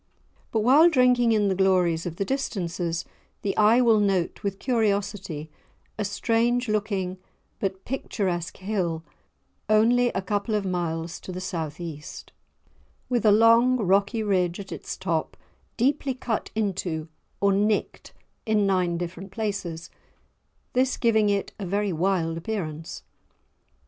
But 0.51 0.61
while 0.61 0.89
drinking 0.89 1.31
in 1.31 1.47
the 1.47 1.53
glories 1.53 2.07
of 2.07 2.15
the 2.15 2.25
distances, 2.25 3.05
the 3.43 3.55
eye 3.55 3.81
will 3.81 3.99
note 3.99 4.41
with 4.41 4.57
curiosity 4.57 5.51
a 5.95 6.03
strange 6.03 6.67
looking 6.67 7.19
but 7.59 7.85
picturesque 7.85 8.57
hill 8.57 9.03
only 9.69 10.07
a 10.07 10.21
couple 10.23 10.55
of 10.55 10.65
miles 10.65 11.19
to 11.19 11.31
the 11.31 11.39
South 11.39 11.79
east, 11.79 12.31
with 13.09 13.27
a 13.27 13.31
long 13.31 13.77
rocky 13.77 14.23
ridge 14.23 14.59
at 14.59 14.71
its 14.71 14.97
top 14.97 15.37
deeply 15.77 16.15
cut 16.15 16.49
into 16.55 17.07
or 17.39 17.53
"nicked" 17.53 18.11
in 18.43 18.65
nine 18.65 18.97
different 18.97 19.29
places, 19.31 19.91
this 20.73 20.97
giving 20.97 21.29
it 21.29 21.53
a 21.59 21.65
very 21.67 21.93
wild 21.93 22.37
appearance. 22.39 23.03